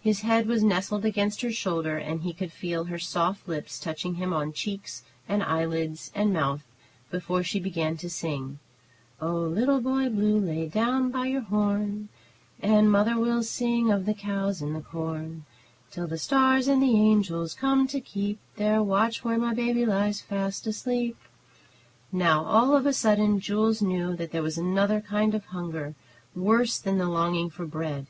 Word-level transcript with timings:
His 0.00 0.22
head 0.22 0.46
was 0.46 0.62
nestled 0.64 1.04
against 1.04 1.42
her 1.42 1.52
shoulder, 1.52 1.98
and 1.98 2.22
he 2.22 2.32
could 2.32 2.50
feel 2.50 2.84
her 2.84 2.98
soft 2.98 3.46
lips 3.46 3.78
touching 3.78 4.14
him 4.14 4.32
on 4.32 4.54
cheeks 4.54 5.02
and 5.28 5.42
eyelids 5.42 6.10
and 6.14 6.32
mouth, 6.32 6.62
before 7.10 7.42
she 7.42 7.60
began 7.60 7.98
to 7.98 8.08
sing: 8.08 8.58
"Oh, 9.20 9.34
little 9.36 9.82
Boy 9.82 10.08
Blue, 10.08 10.38
lay 10.40 10.66
by 10.66 11.26
your 11.26 11.42
horn, 11.42 12.08
And 12.62 12.90
mother 12.90 13.18
will 13.18 13.42
sing 13.42 13.90
of 13.92 14.06
the 14.06 14.14
cows 14.14 14.62
and 14.62 14.74
the 14.74 14.80
corn, 14.80 15.44
Till 15.90 16.06
the 16.06 16.16
stars 16.16 16.68
and 16.68 16.82
the 16.82 16.98
angels 16.98 17.52
come 17.52 17.86
to 17.88 18.00
keep 18.00 18.38
Their 18.56 18.82
watch, 18.82 19.24
where 19.24 19.36
my 19.36 19.52
baby 19.52 19.84
lies 19.84 20.22
fast 20.22 20.66
asleep." 20.66 21.18
Now 22.10 22.46
all 22.46 22.74
of 22.74 22.86
a 22.86 22.94
sudden 22.94 23.40
Jules 23.40 23.82
knew 23.82 24.16
that 24.16 24.32
there 24.32 24.42
was 24.42 24.56
another 24.56 25.02
kind 25.02 25.34
of 25.34 25.44
hunger 25.44 25.94
worse 26.34 26.78
than 26.78 26.96
the 26.96 27.10
longing 27.10 27.50
for 27.50 27.66
bread. 27.66 28.06